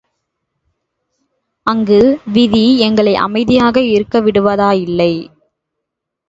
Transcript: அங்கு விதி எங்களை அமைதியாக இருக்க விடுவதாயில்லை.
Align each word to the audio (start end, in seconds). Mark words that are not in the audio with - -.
அங்கு 1.67 1.99
விதி 2.33 2.79
எங்களை 2.79 3.15
அமைதியாக 3.15 3.81
இருக்க 3.81 4.21
விடுவதாயில்லை. 4.21 5.13